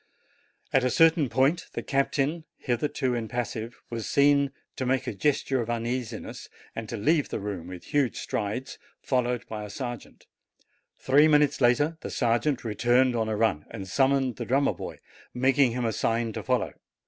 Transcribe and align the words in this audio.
At 0.73 0.83
a 0.83 0.89
certain 0.89 1.29
point 1.29 1.67
the 1.73 1.83
captain, 1.83 2.45
hitherto 2.57 3.13
impassive, 3.13 3.79
was 3.91 4.09
seen 4.09 4.51
to 4.77 4.83
make 4.87 5.05
a 5.05 5.13
gesture 5.13 5.61
of 5.61 5.69
uneasiness, 5.69 6.49
and 6.75 6.89
to 6.89 6.97
leave 6.97 7.29
the 7.29 7.39
room 7.39 7.67
with 7.67 7.83
huge 7.83 8.15
strides, 8.17 8.79
followed 9.03 9.45
by 9.47 9.63
a 9.63 9.69
sergeant. 9.69 10.25
Three 10.97 11.27
minutes 11.27 11.61
later 11.61 11.99
the 12.01 12.09
sergeant 12.09 12.63
returned 12.65 13.15
on 13.15 13.29
a 13.29 13.37
run, 13.37 13.67
and 13.69 13.87
summoned 13.87 14.37
the 14.37 14.45
drummer 14.45 14.73
boy, 14.73 14.97
making 15.35 15.73
him 15.73 15.85
a 15.85 15.93
sign 15.93 16.33
to 16.33 16.41
follow. 16.41 16.73